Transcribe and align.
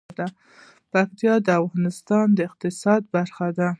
پکتیا 0.93 1.33
د 1.47 1.49
افغانستان 1.61 2.25
د 2.33 2.39
اقتصاد 2.49 3.01
برخه 3.15 3.47
ده. 3.57 3.69